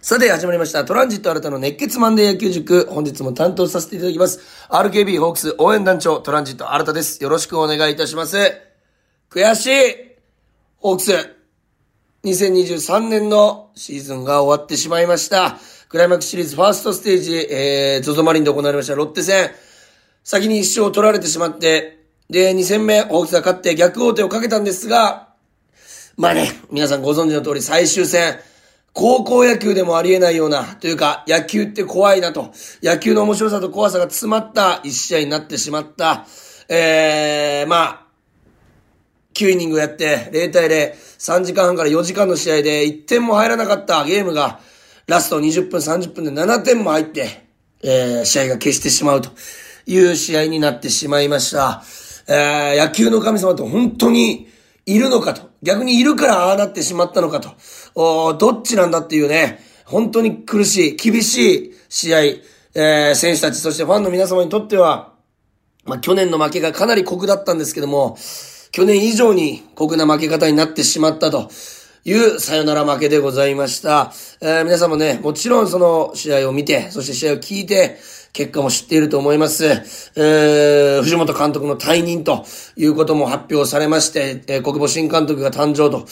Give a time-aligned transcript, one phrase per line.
[0.00, 0.84] さて、始まりました。
[0.84, 2.86] トランジット新たの熱血マンデー野球塾。
[2.88, 4.38] 本日も担当させていただきます。
[4.68, 7.20] RKB ホークス応援団長、トランジット新たです。
[7.20, 8.38] よろしくお願いいたします。
[9.28, 9.72] 悔しい
[10.76, 11.36] ホークス。
[12.22, 15.58] 2023年のシーズンが終わってしまいました。
[15.88, 19.50] クライマックスシリーズファーストステージ、えー、ゾゾマリンで行われましたロッテ戦。
[20.22, 25.30] 先に一勝を取られてしまって、で、2戦目、ホークスが勝って逆王手をかけたんですが、
[26.16, 28.38] まあね、皆さんご存知の通り最終戦、
[28.92, 32.52] 高校野球でもありえないような、というか、野球って怖いなと、
[32.82, 36.26] 野球の面白さと怖さが詰まった一試合になってしまった、
[36.68, 38.02] えー、まあ、
[39.34, 44.60] 9イニングやって、0対0、3時間半から4時間の試合で1点も入らなかったゲームが、
[45.06, 47.46] ラスト20分、30分で7点も入って、
[47.82, 49.30] えー、試合が消してしまうと
[49.86, 51.82] いう試合になってしまいました。
[52.26, 54.48] えー、野球の神様って本当に
[54.84, 55.47] いるのかと。
[55.62, 57.50] 逆にいるからああなってしまったのかと。
[57.94, 65.12] おどっちなんだっていうね、本当に苦しい、厳しい試合、えー、選手たち、そしてファンの皆様にとっては、
[65.84, 68.18] まあ、去年の負けがかなり酷だったんですけども、
[68.70, 71.50] 去年以上に酷な負け方になってしまったと
[72.04, 74.12] いうさよなら負けでございました。
[74.42, 77.98] えー皆さんもね、もちろんその試合を見て、そして試合を聞いて、
[78.38, 79.66] 結果も知っていると思います。
[80.14, 82.44] えー藤本監督の退任と
[82.76, 86.06] いうことも発表されまして、えー国母新監督が誕生と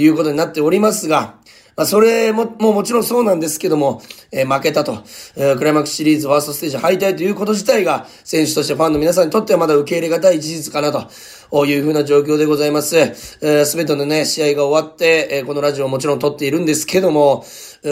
[0.00, 1.34] いうことになっておりますが、
[1.74, 5.02] まあ、それも、もうもちろんそうなんですけども、えー負けたと、
[5.36, 12.96] えークライマックスシリーズファーストステージ敗退ということ自体が、選手としてファンの皆さんにとってはまだ受け入れがたい事実かなというふうな状況でございます。
[12.96, 17.44] えー、全てのね、試合が終わって、えーこのラジオをもちろん撮っているんですけども、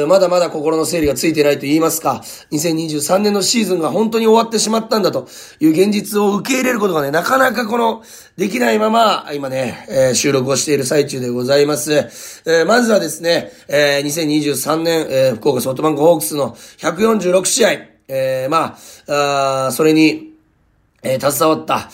[0.07, 5.27] まだまだ心の整理がついてないと言いますか、2023年のシーズンが本当に終わってしまったんだと
[5.59, 8.03] いう現実を受け入れることがね、なかなかこの、
[8.37, 11.93] できないまま、今ね、えー収録をしている最中でございます。
[12.47, 17.71] えーまずはですね、えー2023年、えー福岡ソフトバンクホークスの146試合、
[18.07, 18.77] えーま
[19.09, 20.30] あ、あそれに、
[21.03, 21.91] えー携わった、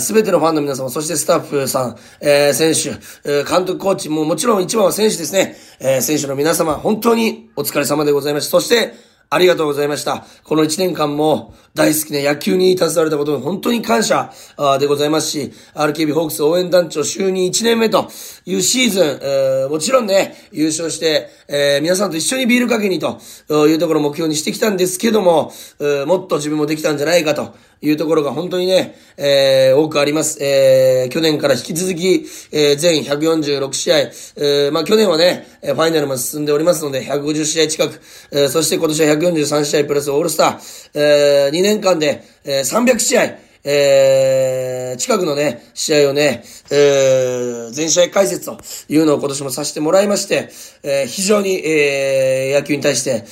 [0.00, 5.56] すべてのファンの皆様、そしてスタッフさん、えー選手、え監督、コーチももちろん一番は選手ですね。
[5.80, 8.50] え選手の皆様、本当にお疲れ様でございました。
[8.50, 10.24] そして、ありがとうございました。
[10.42, 14.32] この1年間も大好きな野球に携われたことに本当に感謝
[14.80, 18.08] でございますし、RKB ホークス応援団長就任1年目と
[18.46, 23.20] いうシーズン、えもちろんね、優勝して、え皆さんと一緒にビールかけにと
[23.66, 30.42] いうところを目標にしてきたんですけども、えもっと自分もできたんじゃないかというところが本当にね、えー多くあります。
[30.42, 38.00] えー去年から引き続き、えー全146試合、えーまあ去年はね、ファイナルまで進んでおりますので、150試合近く、
[38.32, 43.22] えーそして今年は143試合プラスオールスター、え2年間で、えー300試合、
[43.64, 48.58] えー近くのね、試合をね、えー全試合解説と
[48.88, 50.48] いうのを今年もさせてもらいまして、
[50.82, 53.24] えー非常に、えー野球に対して、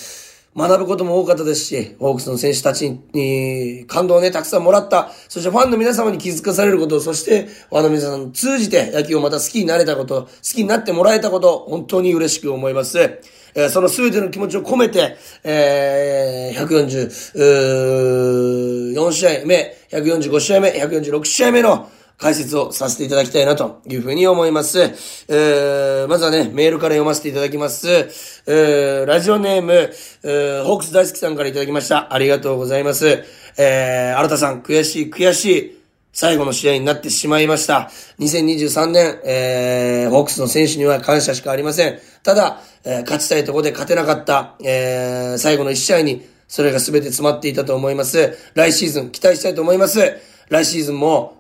[0.56, 5.10] 学ぶことも多かったですし、ホークスの選手たちに感動をね、たくさんもらった。
[5.28, 12.98] そしてファンの皆様に気づかされること、そしてファンの皆さんを通じて野球をまた好きになれたこと、好きになってもらえたこと、本当に嬉しく思います。
[12.98, 24.80] えーその全ての気持ちを込めて、えー、144試合目、145試合目、146試合目の解説をさせていただきたいなというふうに思います。
[24.80, 28.42] えー、まずはね、メールから読ませていただきます。
[28.46, 32.12] えー、ラジオネーム、えー、ホークス大好きさんからいただきました。
[32.14, 33.24] ありがとうございます。
[33.58, 35.76] えー、新田さん、悔しい、悔しい。
[36.12, 37.90] 最後の試合になってしまいました。
[38.20, 41.98] 2023年、えー、ホークスの選手には感謝しかありません。
[42.22, 48.38] ただ、えー勝ちたいところで勝てなかった、えー、最後の1試合に、それが全て詰まっていたと思います。
[48.54, 50.16] 来シーズン期待したいと思います。
[50.48, 51.35] 来シーズンも、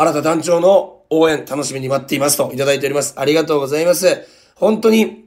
[0.00, 3.14] 新た団長の応援楽しみに待っていますといただいております。
[3.16, 4.28] ありがとうございます。
[4.54, 5.24] 本当に、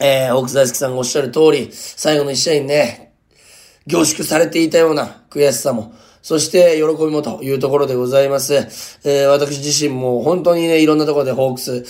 [0.00, 3.14] えー、奥大好きさんがおっしゃる通り、最後の一試合にね、
[3.86, 8.54] 凝縮されていたような悔しさも、そして喜びもというところでございます。
[9.04, 11.84] えー私自身も本当にね、いろんなところでホークス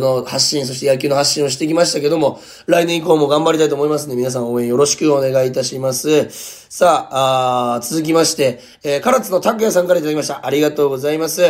[0.00, 6.28] の発信、そして野球の発信をしてきましたけども、来年以降も頑張りたいと思いますので、皆さん応援よろしくお願いいたします。
[6.68, 10.44] さあ、あ続きまして、えー、唐津の拓也さんからいただきました。
[10.44, 11.42] ありがとうございます。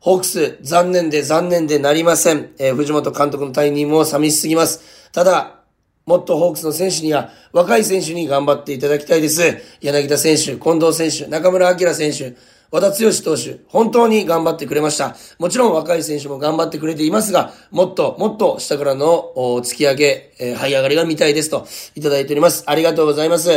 [0.00, 2.50] ホークス、残念で残念でなりません。
[2.58, 4.82] えー藤本監督の退任も寂しすぎます。
[5.12, 5.63] ただ、
[6.06, 9.40] もっとホークスの選手には、若い選手に頑張っていただきたいです。
[9.80, 12.36] 柳田選手、近藤選手、中村晃選手、
[12.74, 15.14] 和田剛投手、本当に頑張ってくれました。
[15.38, 22.64] もちろん若い選手も頑張ってくれていますが、もっともっと下からの突き上げ、えー、這い上がりが見たいですといただいております。
[22.66, 23.52] ありがとうございます。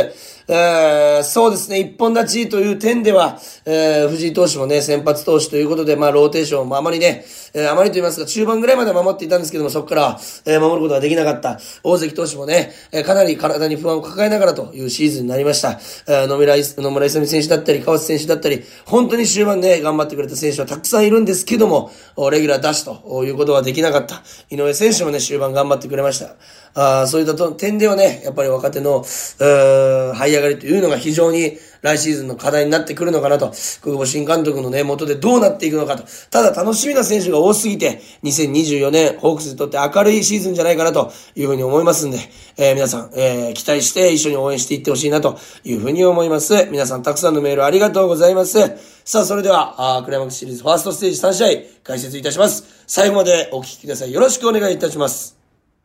[0.50, 7.24] えー、そうですね、一本立ちという点では、えー、藤井投手もね、先発投手ということで、まあ、ローテーションもあまりね、
[7.54, 11.58] えー、あまりと言いますか、中盤ぐらいまで守っていたんですけども、そこから、えー、守ることができなかった。
[11.82, 15.80] 大関投手もね、えー、かなり体に不安を抱えながらというシーズンになりました。
[16.06, 21.90] えー、野村、野村勇選手だったり、川瀬選手だったり、本当に終盤ね、頑張ってくれた選手はたくさんいるんですけども、
[22.30, 24.22] レギュラー出しということはできなかった。
[24.50, 26.36] 井上選手もね、終盤頑張ってくれました。
[26.74, 33.50] あそういった点ではね、やっぱり若手の、うー、這い上がりというのが非常に来シーズンの課題になってくるのかなと、
[33.82, 36.04] 久保新監督のね、元でどうなっていくのかと。
[36.30, 42.18] ただ楽しみな選手が多すぎて、2024年、ホークスにとって明るいシーズンじゃないかなというふうに思いますんで、
[42.56, 46.66] えー、皆さん、えー、期待して一緒に応援していってほしいなというふうに思います。
[46.70, 48.58] 皆さんたくさんのメールありがとうございます。
[49.04, 51.48] さあ、それでは、あクライマックスシリーズファーストステージ3試合、
[51.82, 52.64] 解説いたします。
[52.86, 54.12] 最後までお聞きください。
[54.12, 55.38] よろしくお願いいたします。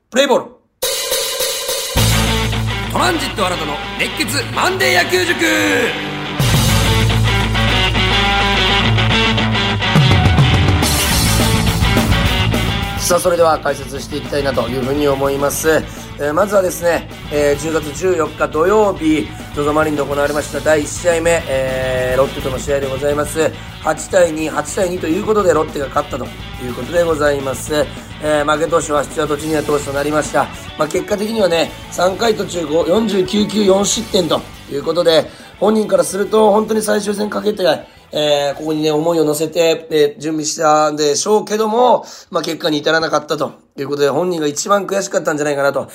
[0.10, 0.53] プレイボール
[3.04, 6.13] ランジット新たの熱血マンデー野球塾。
[13.04, 15.70] さあ、それでは解説していきたいなというふうに思います。
[15.70, 23.40] えー、まずはですね、えー、10月14日土曜日、ZOZO マリンで行われました第1試合目、えー、ロッテとの試合でございます。
[23.82, 27.74] 8対2、8対2ということでロッテが勝ったということでございます。
[28.24, 30.46] えー、負け投手は土屋とチニア投手となりました。
[30.80, 34.40] まあ、結果的にはね、3回途中49球4失点と
[34.72, 35.30] いうことで、
[35.60, 37.64] 本人からすると本当に最終戦かけて、
[38.16, 45.90] えー、ここにね、思いを乗せて、えー、準備したんでしょうけども、まあ、結果に至らなかったということで、本人が一番悔しかったんじゃないかなと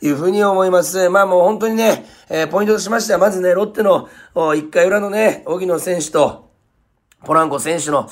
[0.00, 1.10] いうふうに思います。
[1.10, 6.48] まあもう本当にね、えー、ポイントとしましては、まずね、ロッテの1回裏のね、荻野選手と、
[7.24, 8.08] ポランコ選手の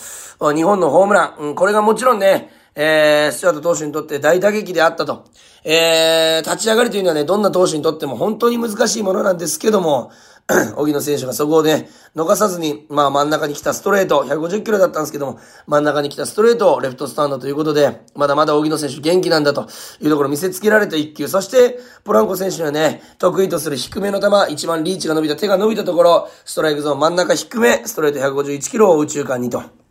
[0.55, 5.27] 日本のホームラン、うん、これがもちろんね、えー、スチュワート投手にとって大打撃であったと。
[5.65, 10.11] えー、立ち上がりというのはね、どんな投手にとっても本当に難しいものなんですけども、
[10.77, 19.69] 荻野選手がそこをね、逃さずに、まあ真ん中に来たストレート、150キロだったんですけども、真ん中に来たストレートをレフトスタンドということで、まだまだ荻野選手元気なんだと
[20.01, 29.82] いうところを見せつけられた一球、そして、ポランコ選手はね、得意とする低めの球、一番リーチが伸びた手が伸びたところ、ストライクゾーン真ん中低め、ストレート151キロを宇宙間にと。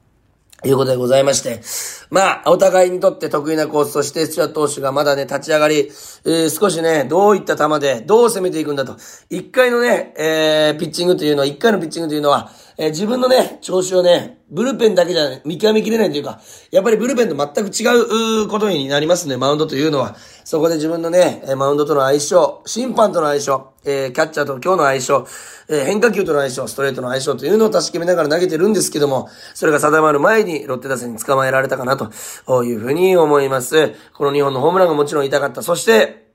[0.67, 1.61] いうことでございまして。
[2.09, 5.91] まあ、お互いにとって得意なコースとして、スチュア投手がまだね、立ち上がり、
[6.25, 8.97] えー、少しね、どういった球で、どう攻めていくんだと。
[9.29, 16.41] 一回のね、えー、ピッチングというのは、一回のピッチングというのは、えー、自分のね、調子をね、ブルペンだけじゃ見極めきれないというか、
[16.71, 20.15] やっぱりブルペンと全く違うことになりますね、マウンドというのは。
[20.43, 25.27] そこで自分のね、マウンドとの相性、審判との相性、えー、キャッチャーと今日の相性、
[25.69, 33.93] えー、変化球との相性、ストレートの相性というのを確かめながら投げてるんですけども、それが定まる前にロッテ打線に捕まえられたかなというふうに思います。
[34.13, 35.61] この日本のホームランがもちろん痛かった。
[35.61, 36.27] そして、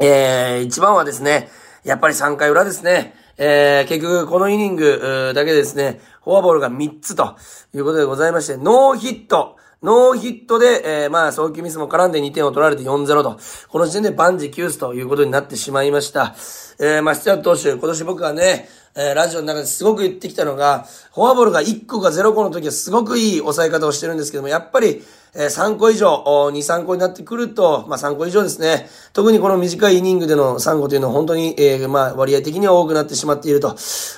[0.00, 1.48] えー、一番はですね、
[1.84, 3.14] やっぱり3回裏ですね。
[3.38, 7.36] えー、結局、このイニングだけですね、フォアボールが3つと
[7.74, 9.56] いうことでございまして、ノーヒット。
[9.82, 13.38] ノーヒットで、えー、まあ、早期ミスも絡んで2点を取られて4-0と、
[13.68, 16.34] この時点で万事休すということになってしまいました。
[16.80, 18.68] えー、まあ、スチャート投手、今年僕はね、
[18.98, 25.02] えー、ラジオの中ですごく言ってきたのが、フォアボールが1個か0個の時はすごくいい抑え方をしてるんですけども、やっぱり、
[25.34, 28.88] え、3個以上、2、3個になってくると、まあ3個以上ですね。
[29.12, 33.76] 特にこの短いイニングでの3個というのは本当に、えー、まあ割合的には多くなってしまっていると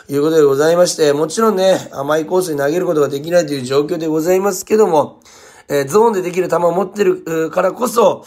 [0.09, 5.21] いうことでございまして、もちろんね、甘いコースに投げることができないという状況でございますけども、
[5.69, 8.25] えー、ゾーンでできる球を持ってるからこそ、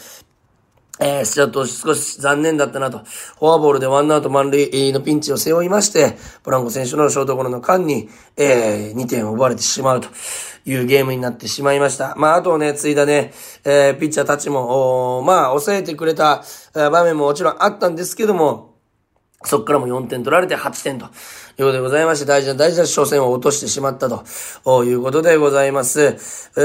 [1.04, 2.98] えー、スチャット少し残念だったなと。
[2.98, 10.08] フォアボールでワンアウト満塁のピンチを背負いまして、ポランコ選手のショートゴロの間に、えー、2点を奪われてしまうと
[10.64, 12.14] いうゲームになってしまいました。
[12.16, 13.32] まあ、あとね、ついだね、
[13.64, 18.72] えー、ピッチャーたちも、まあ、抑えてくれた場面ももちろんあったんですけども、
[19.44, 21.06] そっからも4点取られて8点と
[21.58, 26.00] いうでございまして、大事な大事な初戦を落としてしまったということでございます。
[26.56, 26.60] え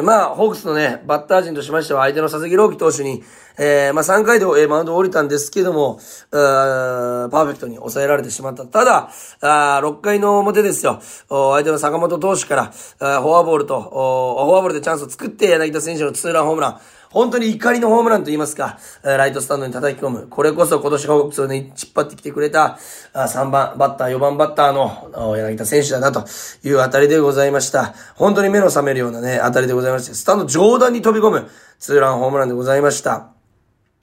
[0.00, 3.22] ー、まあ、ホークスのね、バッター陣としましては相手の佐々木朗希投手に、
[3.58, 8.64] えー、まあ3回で、えー、マウンドを降りたんですけども、ーパーフェクトに抑えられてしまった。
[8.66, 11.00] ただ、あ6回の表ですよ。
[11.28, 16.80] 相手の坂本投手から、フォアボールと、フォアボールでチャンスを作って柳田選手のツーランホームラン。
[17.10, 20.26] 本当に怒りのホームランと言いますか、ライトスタンドに叩き込む。
[20.28, 22.78] これこそ今年ホークスをね、引っ張ってきてくれた、
[23.14, 26.26] 3番バッター、4番バッターの柳田選手だなと
[26.64, 27.94] いう当たりでございました。
[28.14, 31.48] 本当に目の覚めるようなね、当たりでございまして、スタンド上段に飛び込む
[31.78, 33.28] ツーランホームランでございました。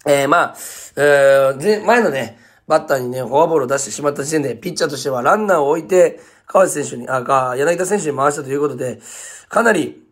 [0.07, 0.55] えー、まあ、
[0.97, 8.99] えー、前のね、バッターにね、フォアボールを出してしまった時点で、ピッチャーとしてはランナーを置いて、川内選手に、あ、か、柳田選手に回したということで、
[9.49, 10.04] かなり、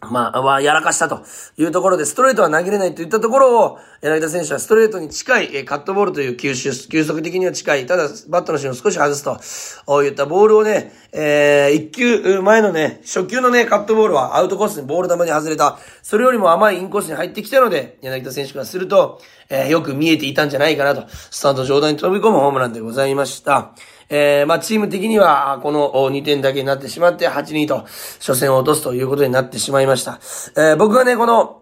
[0.00, 1.24] まあ、は、やらかしたと
[1.58, 15.78] いうところで、ストレートは投げれないといったところを、柳田選手はストレートに近い、カットボールという球種、球速的には近い、ただ、バットの芯を少し外すと、いったボールをね、えー、一球前のね、初球のね、カットボールはアウトコースにボール球に外れた。
[16.02, 23.72] それよりも甘いインコースに入ってきたので、柳田選手からすると、えー、よく見えていたんじゃないかなと、スタンド上段に飛び込むホームランでございました。
[24.10, 27.86] えー、まあ、チーム的には、この2点だけになってしまって、8-2と、
[28.18, 30.18] 初戦を落とすということになってしまいました。
[30.56, 31.60] えー、僕がね、この、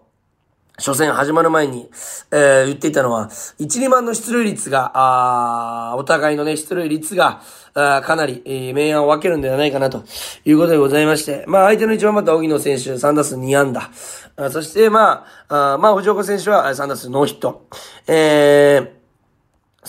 [0.79, 1.91] 初戦始まる前に、
[2.31, 7.43] えー、言っていたのは、1、2番の出塁率が、あお互いのね、出塁率が、
[7.75, 10.05] あかなり、えー、明暗を分けるんではないかなと
[10.45, 13.91] いうことでございまして、まあ相手の一番バッター、荻野選手3打数2安打。
[14.37, 17.67] あそして、まあ、あまあ藤岡選手は3打数ノーヒット。
[18.07, 18.89] えー、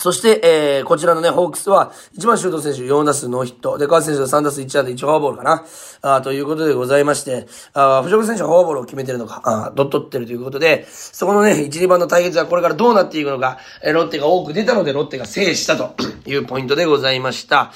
[0.00, 3.76] そして、えー、こちらのね、ホークスは、一番シュート選手4打数ノーヒット。
[3.76, 5.64] で、川瀬選手が3打数1打で1フォアボールかな。
[6.00, 15.94] あということでございまして、あ藤岡選手はフォアボールを決めてるのか、あドットってるということで、そこのね、1、2番の対決はこれからどうなっていくのか、えー、ロッテが多く出たので、ロッテが制したと
[16.26, 17.70] いうポイントでございました。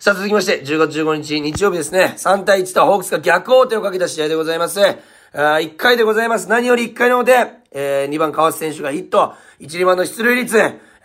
[0.00, 4.80] さあ、続きまして、10月15日、日曜日ですね、3対1とホークスが逆王手をかけた試合でございます。
[4.80, 6.48] あ1回でございます。
[6.48, 7.32] 何より1回の表、
[7.72, 10.56] えー、2番川瀬選手がヒット、1、2番の出塁率、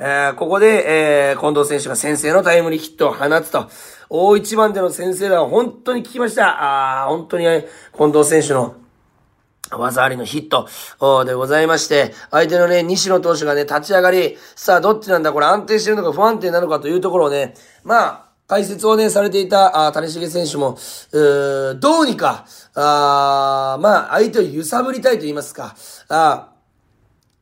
[0.03, 3.69] えー、ここで、えー、近藤選手が先制のタイムリーヒットを放つと。
[4.09, 7.03] 大一番での先制打は本当に効きました。
[7.03, 8.77] あ本当に、近藤選手の
[9.69, 10.67] 技ありのヒット
[11.23, 17.53] でございまして、相手のね、西野投手がね、立ち上がり、さあ、どっちなんだこれ安定してるのか不安定なのかというところをね、
[17.83, 20.79] まあ、解説をね、されていた、あ谷重選手も、
[21.11, 25.75] うどうにか、あまあ、相手を揺さぶりたいと言いますか、
[26.09, 26.47] あ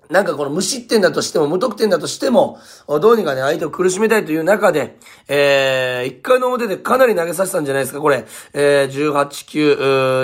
[0.10, 4.98] なんかこの無失点だとしても、無得点だとしても、どうにかね、相手を苦しめたいという中で、
[5.28, 8.26] えー、1回の表でかなり投げさせたんじゃないですか、これ。
[8.54, 9.76] えー、18球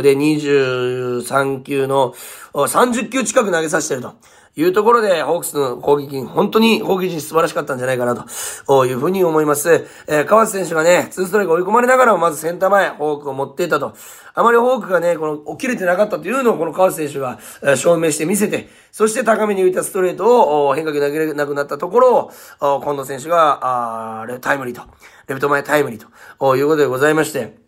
[0.02, 2.16] で23球の
[2.54, 4.16] 30球近く投げさせてると。
[4.58, 9.86] いうところで、ホークスの攻撃、本当に攻撃陣素晴らしかったんじゃないかなというふうに思います。
[10.08, 13.94] えー、川瀬選手がね、ツーストライク追い込まれながらもまずセンター前、ホークを持っていったと。
[14.34, 22.32] あまりホークがね、この、起きれてなかったというのをこの川瀬選手が、えー、証明してみせて、そして高めに浮いたストレートを変化球投げれなくなったところ
[22.62, 24.84] を、近藤選手が、あタイムリーと、
[25.28, 26.06] レフト前タイムリー
[26.40, 27.65] ということでございまして、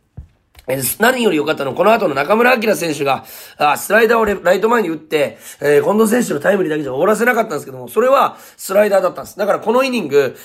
[1.00, 3.24] 何より良かったのは、この後の中村晃選手が、
[3.58, 9.38] あスライダーをライト前に打って、えー、近藤選手のタイムリーだけじゃ終わらせなかったんですけども、それはスライダーだったんです。
[9.38, 10.36] だからこのイニング、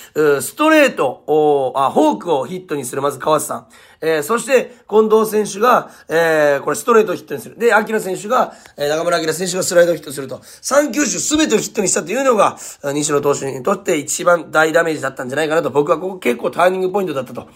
[0.40, 3.66] ストレートを、あ、フォークをヒットにする、まず川瀬さん。
[4.04, 7.56] えー、そして、近藤選手が、えー、これストレートをヒットにする。
[7.56, 10.38] で、明選手が、えー、中村明選手がスライドをヒットすると。
[10.38, 12.58] 3球種すべてをヒットにしたというのが、
[12.92, 17.48] 西野投手にとって一番大ダメージだったんじゃないかなと、僕はここ結構ターニングポイントだったと。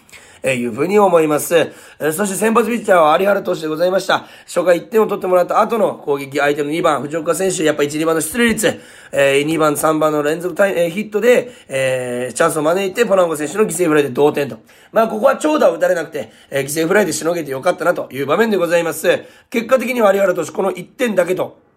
[0.43, 1.55] えいうふうに思います。
[1.99, 4.25] えそして先発ピッチャーは有原投手でございました。
[4.45, 8.79] 初回1点を取ってもらった後の攻撃、相手の2番、藤岡選手、やっぱ1、2番の出塁率、
[9.11, 14.57] え2番、3番の連続タイ、えヒットで、えチャンスを招いて、ポランコ選手の犠牲フライで同点と。
[14.91, 19.23] まあ、ここは長打を打たれなくて、え犠牲フライでしのげてよかったなという場面でございます。
[19.49, 21.67] 結果的には有原投手、この1点だけと、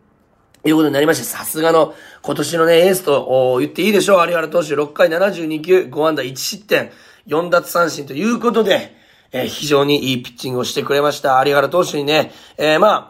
[0.64, 4.29] いうことになりまして、さすがの今年のね、エースと言っていいでしょう。
[4.29, 6.90] 有原投手6回72球、5安打1失点。
[7.27, 8.95] 4奪三振ということで、
[9.33, 11.43] えー、非常にいいピッチングをしてくれました。
[11.47, 13.10] 有原投手にね、えー、ま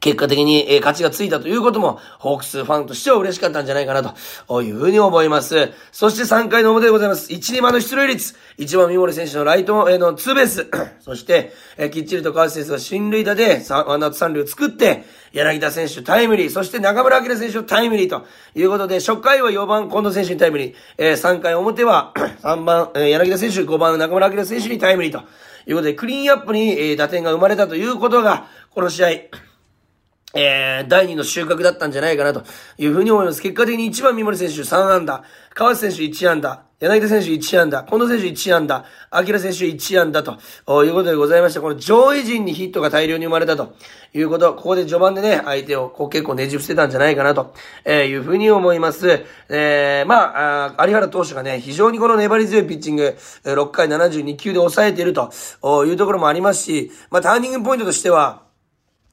[0.00, 4.14] 結果的に、え勝ちがついたということも、ホークスファンとしては嬉しかったんじゃないかな
[4.48, 5.72] というふうに思います。
[5.92, 7.30] そして3回の表でございます。
[7.30, 8.34] 1、2番の出塁率。
[8.58, 10.66] 1番三森選手のライト、えのツーベース。
[11.00, 25.18] そして、えきっちりと川内選手が進塁打で、ワンアウト三塁を作って、柳田選手タイムリー、そして中村明選手タイムリーということで、初回は4番近藤選手にタイムリー、えー、3回表は 3番、え、柳田選手、5番中村明選手にタイムリーと
[25.66, 29.08] いうことで、クリーンアップに、え、打点が生まれたということが、この試合、
[30.34, 32.44] えー、第2の収穫だったんじゃないかなと
[32.78, 33.42] いうふうに思います。
[33.42, 40.38] 結果的に1番三森選手3安打、川瀬選手1安打、柳田選手1安打、近藤選手1安打、明選手1安打と
[40.84, 43.74] いうことでございまして、この上位陣にヒットが大量に生まれたと
[44.14, 47.54] いうこと、ここで序盤でね、相手をこう結構ねじ伏せたんじゃないかなと
[47.86, 49.24] いうふうに思います。
[49.50, 55.32] えー、まあ、有原投手がね、非常にこの粘り強いピッチング、6回72球で抑えていると
[55.84, 58.48] いうところもありますし、まあ、ターニングポイントとしては、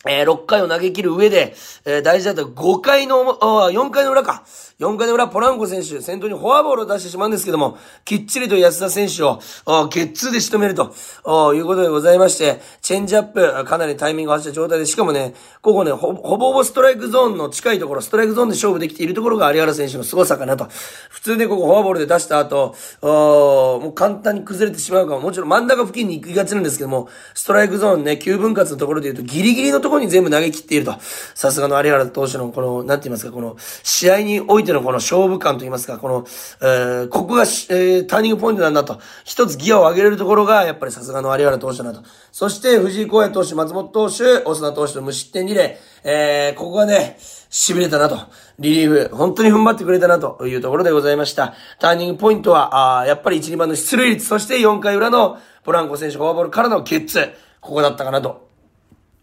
[0.09, 3.23] えー、6回を投げ切る上で、えー、大事だった5回の、
[3.71, 4.43] 4回の裏か。
[4.79, 9.39] 4回の裏、ポランコ選手、先頭にフォアボールを出してしまうんですけども、きっちりと安田選手を、
[9.89, 10.93] ゲッツーで仕留めると、
[11.55, 20.67] いうことでございまして、チェンジアップ、かなりタイミングを走った状態で、しかもね、ここね、ほぼほぼストライクゾーンの近いところ、ストライクゾーンで勝負できているところが有原選手の凄さかなと。
[21.09, 25.21] 普通でここフォアボールで出した後、もう簡単に崩れてしまうかも。
[25.21, 30.95] もちろん真ん中付近に行きがちなんですけども、ストライクゾーンね、9分割のところで言うとギリギリのところに全部投げ切っていると。
[31.35, 36.25] さすがの有原投手のこの、なんて言いますか、この、試合においてのこの勝負感と言いますか、この、
[36.61, 38.99] えー、ここが、えー、ターニングポイントなんだと。
[39.25, 42.03] 一つギアを上げれるところが、やっぱりさすがの有原投手だなと。
[42.31, 47.17] そして、藤井光也投手、松本投手、オスナ投手の無失点リレー、えー、ここがね、
[47.49, 48.19] 痺れたなと。
[48.59, 51.53] リリーフ、本当に踏ん張ってくれたなというところでございました。
[51.79, 57.19] ターニングポイントは、あやっぱり1、2番の出塁率、そして4回裏のポランコ選手フォアボールからのゲッツ。
[57.59, 58.46] ここだったかなと。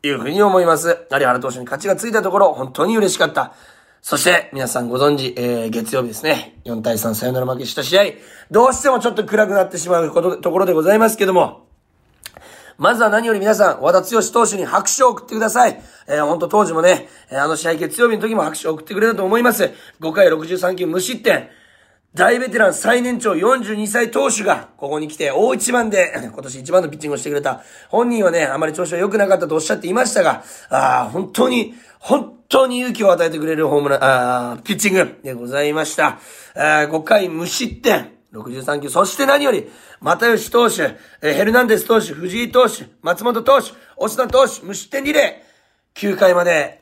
[0.07, 1.07] いうふうに思います。
[1.11, 3.55] 有原投手に勝ちがついたところ、本当に嬉しかった。
[4.03, 6.61] そして、皆さんご存知、えー、月曜日ですね。
[6.65, 8.03] 4対3サヨナラ負けした試合。
[8.51, 11.65] どうしてもちょっと暗くなってしまうこと、ところでございますけども、
[12.77, 15.81] まずは何より皆さん、和田剛投手に拍手を送ってください。
[16.07, 19.73] えー、ほんと当時もね、あの試合月曜日の時も拍手を送ってくれたと思います。
[20.01, 21.49] 5回63球無失点。
[22.15, 27.65] 大ベテラン最年長42歳投手が、ここに来て大一番で、 今年一番のピッチングをしてくれた。
[27.89, 36.21] 本人はね、あまり調子は良くなかったとおっしゃっていましたが、ああ本当に、本当に勇気を与えてくれるホームラン、ああピッチングでございました。
[36.55, 38.13] あ5回無失点。
[38.33, 38.91] 63球。
[38.91, 39.69] そして何より、
[40.01, 46.13] 又吉投手、えヘルナンデス投手、藤井投手、松本投手、オスナ投手、無失点リレー。
[46.13, 46.81] 9回まで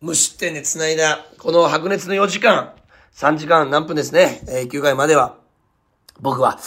[0.00, 2.72] 無失点で繋いだ、この白熱の4時間。
[3.14, 4.42] 3時間何分ですね。
[4.48, 5.36] えー、9回までは、
[6.20, 6.58] 僕は、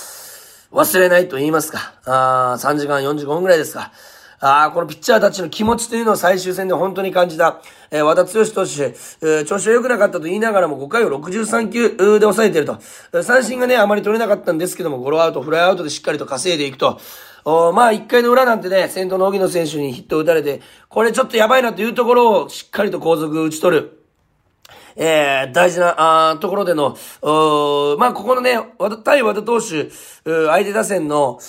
[0.72, 1.94] 忘れないと言いますか。
[2.06, 3.92] あ3時間45分ぐらいですか。
[4.40, 7.62] ああ、このピッチャーたちの気持ちというのを最終戦で本当に感じた。
[7.92, 12.80] えー、和田剛投手、えー、調子は良くなかったと言いながらも5回を63球で抑えていると。
[13.22, 17.00] 三振がね、あまり取れなかったんですけども、ゴロアウト、フライアウトでしっかりと稼いでいくと。
[17.44, 24.01] おまあ、1回の裏なんてね、先頭の荻野選手にヒットを打たれて、これちょっとやばいなというところをしっかりと後続打ち取る。
[24.96, 26.98] えー、大事な、あところでの、
[27.98, 28.58] まあ、ここのね、
[29.04, 29.90] 対和田投手、
[30.24, 31.40] 相手打線の、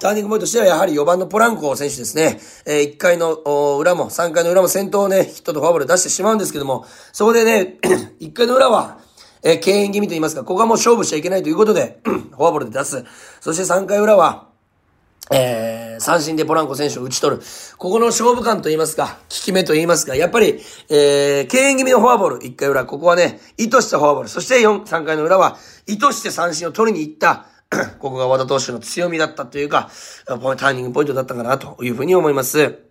[0.00, 2.40] ターニングポイントとしてはやはり4番のポランコ選手ですね。
[2.66, 3.34] えー、1回の
[3.78, 7.78] 裏も、3回の裏も先頭をね、ヒットとフォアボール出してしまうんですけども、そこでね、
[8.20, 8.98] 1回の裏は、
[9.42, 13.04] えー、敬遠気味と言いますか、ここはもう勝負しちゃいけないということで、 フォアボールで出す。
[13.40, 14.48] そして3回裏は、
[15.30, 17.42] えー、三振でポランコ選手を打ち取る。
[17.78, 25.56] ここの勝負感と言いますか、効き目と言いますか、やっぱり、えー、敬遠気味のフォアボール、一回裏、ここはね、意図したフォアボール、そして四、三回の裏は、
[25.86, 27.46] 意図して三振を取りに行った、
[27.98, 29.90] ここが和田投手の強みだったというか、
[30.26, 32.85] ターニングポイントだったかな、というふうに思います。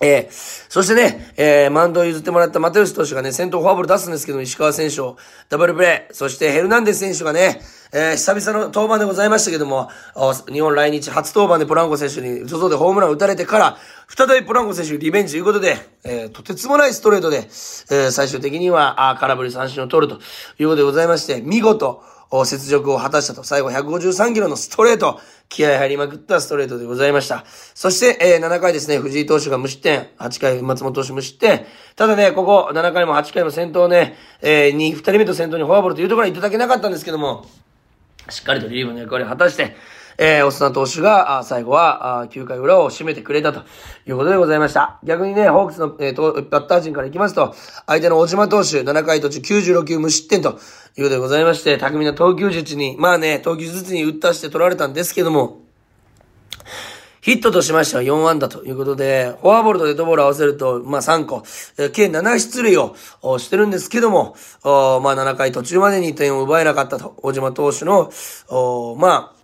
[0.00, 5.16] えー、そしてね、えー、マウンドを譲ってもらった又吉投手がね、先頭フォアボール出すんですけど、石川選手を
[5.48, 7.60] ダブルプレー、そしてヘルナンデス選手がね、
[7.92, 9.90] えー、久々の登板でございましたけども、
[10.52, 13.76] 日本来日初登板でポランコ選手に、外でホームラン打たれてから、
[14.08, 20.20] 再びポランコ選手リベンジということで、えー、とてつもないストレートで、えー、最終的には、あ空振り三振を取ると
[20.60, 23.42] いうことでございまして、見事、雪辱を果たしたと。
[23.42, 25.20] 最後153キロのストレート。
[25.48, 27.44] 気合入りまくったストレートでございました。
[27.74, 30.08] そして、えー、7回ですね、藤井投手が無失点。
[30.18, 31.64] 8回、松本投手無失点。
[31.96, 37.46] ただね、ここ、7回も8回も先頭ね、えー、2、2人目と先頭にフォアボールというところはいただけなかったんですけども、
[38.28, 39.74] しっかりとリリーフの役割を果たして、
[40.20, 43.60] えー、オスナ投手が、あ最後は、あ9回裏を締めてくれたと
[44.04, 44.98] いうことでございました。
[45.04, 47.54] 逆にね、ホークスの、えー、とバッター陣から行きますと、
[47.86, 50.58] 相手の小島投手、7回途中96球無失点というこ
[51.04, 55.60] とでございまして、巧みな投球術に、まあね、投球術に打ったして取られたんですけども、
[57.20, 61.42] ヒットとしましては4安打ということで、フォアボールとデッドボール合わせると、まあ3個、
[61.92, 62.94] 計7出塁を
[63.38, 68.10] してるんですけども、まあ7回途中までに点を奪えなかったと、小島投手の、
[68.96, 69.37] まあ、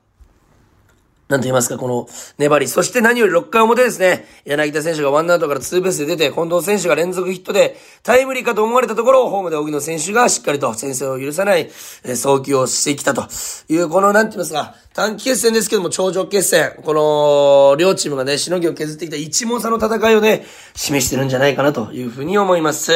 [1.34, 2.68] なんと言いますか、この粘り。
[2.68, 4.24] そして何より6回表ですね。
[4.44, 11.68] 柳田選手がワンアウトからツーベースで出て、近藤選手が連続ヒットでタイムリーかと思われたところをホームで荻野選手がしっかりと先制を許さない、
[12.04, 13.26] え送球をしてきたと
[13.68, 16.76] いう、この、なんて言いますか、短期決戦ですけども、頂上決戦。
[16.84, 22.92] この、両チームがね、しのぎを削ってきた一問差の戦いをね、示してるんじゃないかなというふうに思います。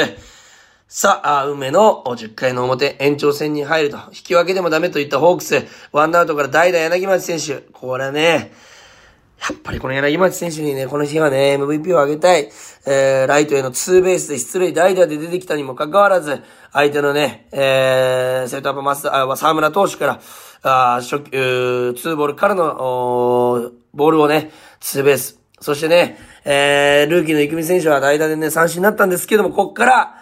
[0.91, 3.99] さあ、運命の10回の表、延長戦に入ると。
[4.07, 5.67] 引き分けでもダメといったホークス。
[5.93, 7.63] ワンアウトから代打柳町選手。
[7.73, 8.53] これね、
[9.39, 12.51] やっぱりこの柳町選手にね、この日はね、MVP をあげたい。
[12.87, 20.21] えー、ライトへのツーベースで出塁代打で出てきたにもかかわらず、相手のね、えー、セットアップマスあ、沢村投手から、
[20.63, 25.39] あ初、ツーボールからの、ボールをね、ツーベース。
[25.61, 30.15] そしてね、えー、ルーキーの生見選手は代打でね、三振になったんですけども、こっから、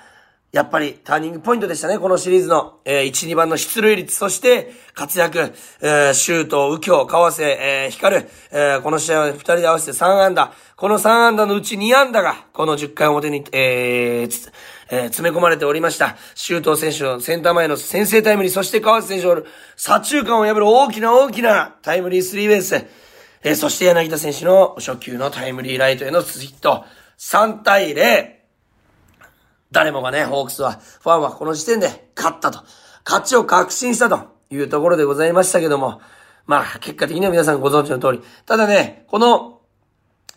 [0.57, 10.55] やっぱりターニングポイントでしたね、このシリーズの、えー、1、2番の出塁率、そして活躍、えー、シュート、右京、川瀬、えー、晃、えー、この試合は2人で合わせて3安打。
[10.77, 14.53] この3安打のうち2安打が、この10回表に、えー、
[14.88, 16.16] えー、詰め込まれておりました。
[16.35, 19.42] 周東選手のセンター前の先制タイムリー、そして川瀬選手の
[19.77, 22.77] 左中間を破る大きな大きなタイムリースリーベース。
[23.42, 26.87] えー、そして柳田選手の初球のタイムリーライトへのヒット。
[27.19, 28.36] 3対0。
[29.77, 32.65] 誰もがね、ホークスは、ファンはこの時点で勝ったと。
[33.05, 36.01] 勝ちを確信したというところでございましたけども、
[36.47, 38.23] まあ、結果的には皆さんご存知の通り。
[38.47, 39.53] ただね、この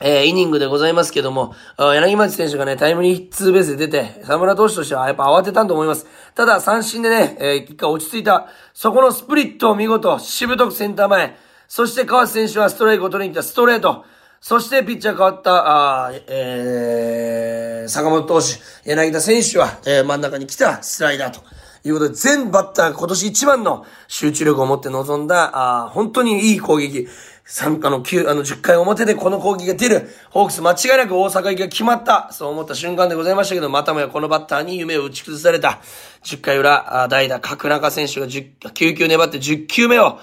[0.02, 6.06] えー、イニングでございますけども、柳町選手がね、タイムリーツーベースで出て、沢村投手としてはやっぱ慌てたと思います。
[6.36, 14.06] ただ、三振でね、えー、一回落ち着いた、そこのスプリットを見事、しぶとくセンター前、そして川瀬選手はストレートを取りに来たストレート、
[14.42, 21.42] そしてピッチャー変わった、あえー、坂本投手、柳田選手は、え、真ん中に来たスライダーと。
[21.86, 27.08] いうことで、全バッター今年一番の集中力を持って臨んだ、あ本当にいい攻撃。
[27.52, 30.08] 参加の9、あの10回表でこの攻撃が出る。
[30.30, 32.30] ホークス間違いなく大阪行きが決まった。
[32.32, 35.82] そう思った瞬間でございましたけど、またもやこのバッターに夢を打ち崩された。
[36.24, 40.20] 10回裏、あ代打、角中選手が10、9球粘って10球目を、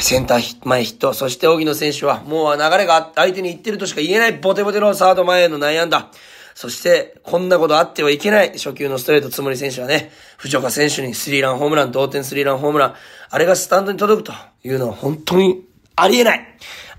[0.00, 1.12] センター前ヒット。
[1.12, 6.10] そして荻野選手は、もう流れが相手に行ってるとしか言えないボテボテのサード前への内野安打。
[6.54, 8.52] そして、こんなことあってはいけない。
[8.52, 12.94] 初球のストレート、つもり選手はね、藤岡選手にスリーランホームラン、同点スリーランホームラン。
[13.28, 14.32] あれがスタンドに届くと
[14.64, 15.64] いうのは本当に
[15.96, 16.46] ありえない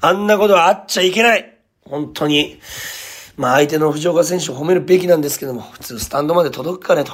[0.02, 2.60] あんなことはあっちゃいけない本当に。
[3.38, 7.14] まあ相手の藤岡選手を褒めるべきなんですけども、普通スタンドまで届くかねと。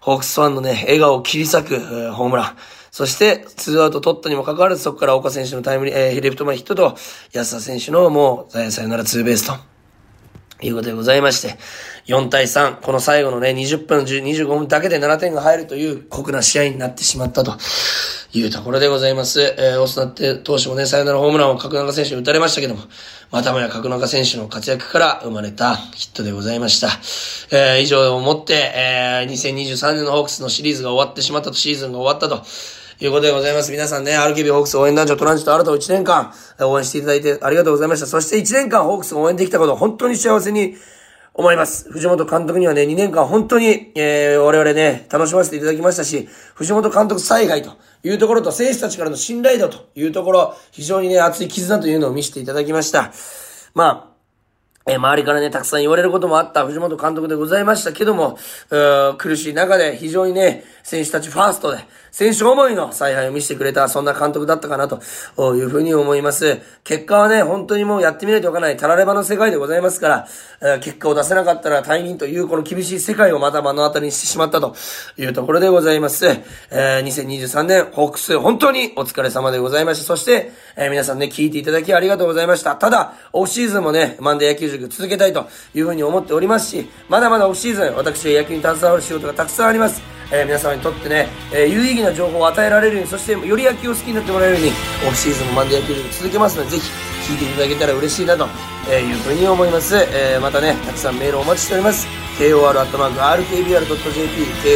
[0.00, 2.56] ホークスファンのね、笑顔を切り裂く、ホームラン。
[2.92, 6.94] そして、ツーアウト取ったにもかかわらず、そこから岡選手のタイムリー、えー、レフト前ヒットと、
[7.32, 9.54] 安田選手のもう、さよならツーベースと。
[10.64, 11.56] いうことでございまして、
[12.06, 17.56] 4対3、この最後のね、20分、25分だけで7点が入るという酷な試合になってしまったと。
[18.34, 19.42] いうところでございます。
[19.42, 22.80] えー、オスナって投手もね、サヨナラホームランを角中選手に打たれましたけども、
[23.30, 26.88] またもや角中選手の活躍から生まれたヒットでございました。
[27.54, 32.42] えー、以上をもって、えー、2023年のホークスのシリーズが終わってしまったと、シーズンが終わったと。
[33.02, 33.72] いうことでございます。
[33.72, 38.06] 皆さんね、RKB ホークス応援団長トランジット新たを1年間応援していただいてありがとうございました。
[38.06, 40.76] そして1年間ホークスが応援できたこと、本当に幸せに
[41.34, 41.90] 思います。
[41.90, 47.72] 藤本監督にはね、2年間本当に、えー、我々ね、楽しませていただきましたし、藤本監督災害と
[48.04, 53.12] いうところと、選手たちからの信頼度というところ、非常にね、熱い絆というのを見せていただきました。
[53.74, 54.12] まあ、
[54.86, 58.38] えー、周りからね、たくさん言われることもあった藤本監督でございましたけども、
[59.18, 61.78] 苦しい中で非常にね、選手たちファーストで、
[62.12, 65.00] 選手思いの采配を見せてくれた、そんな監督だったかなと
[65.56, 66.60] いうふうに思います。
[66.84, 70.28] 結果はね、本当にもうやってみないとわからない、たらればの世界でございますから、
[70.60, 74.76] え、結果を出せなかったら退任というこの厳しい世界をまた目の当たりにしてしまったと
[75.16, 76.26] いうところでございます。
[76.26, 80.04] えー、2023年、ホークス、本当にお疲れ様でございました。
[80.04, 82.76] そして、えー、皆さんね、聞いていただきありがとうございました。
[82.76, 90.11] ただ、オフシーズンもね、マンデー野球塾続けたいというふうに思っておりますし、まだまだオフシーズン、私は野球に携わる仕事がたくさんあります。
[90.32, 94.72] えー、皆様にとってね、えー、有意義な情報を与えられるように、そしてより野球を好きになってもらえるように、
[95.06, 96.90] オフシーズンもマンデー野球続けますので、ぜひ
[97.32, 98.48] 聞いていただけたら嬉しいなと
[98.90, 99.94] えいうふうに思います。
[99.96, 102.06] えー、またね、たくさんメールをお待ちしております。
[102.38, 103.86] kor.rkbr.jp、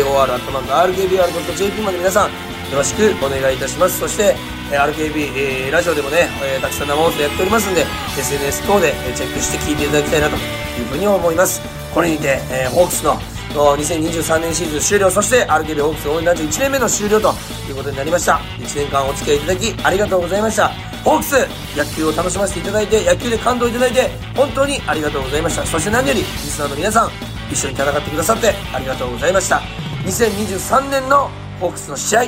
[0.05, 2.31] kor.rkbr.jp まで皆さん、
[2.71, 3.99] よろしくお願いいたします。
[3.99, 4.37] そして、
[4.71, 7.87] RKB、えー、ラジオでもね、えー、たくさん生放送やっておりますんで、
[8.19, 10.39] SNS 等でチェックして聞いていただきたいなとい
[10.83, 11.63] うふうに思います。
[11.95, 13.19] これにて、えー、ホークスの
[13.55, 17.35] 2023年シーズン終了、そして RKB ホークス応援団長1年目の終了と
[17.69, 18.41] いうことになりました。
[18.59, 20.69] 1年間お付き合いいただきありがとうございました。
[21.05, 21.37] ホークス、
[21.77, 25.65] 野球を楽しませていただいて、野球で感動いただいて、本当にありがとうございました。
[25.65, 27.11] そして何より、リスナーの皆さん、
[27.51, 29.63] 一緒に戦ってくださってありがとうございました。
[30.05, 31.31] 2023年の
[31.61, 32.25] ホークスの試合、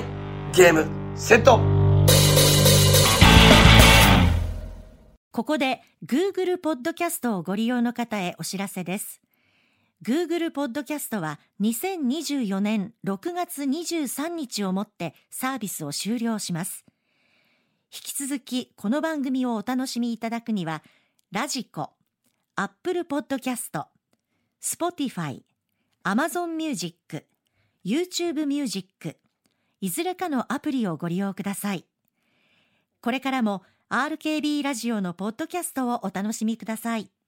[0.53, 1.61] ゲーム、セット
[5.33, 9.21] ここで Google ポッドキャストをご利用の方へお知らせです。
[10.05, 16.85] Google ポッドキャストは2024年6月23日をもってサービスを終了します。
[17.93, 20.85] 引き続きこの番組をお楽しみいただくには、
[21.33, 21.91] ラジコ、
[22.55, 23.87] Apple Podcast、
[24.63, 25.43] Spotify、
[26.05, 27.27] Amazon Music、
[27.85, 29.17] YouTube Music、
[29.81, 31.85] いずれかのアプリをご利用ください。
[33.01, 37.11] これからも RKB ラジオのポッドキャストをお楽しみください。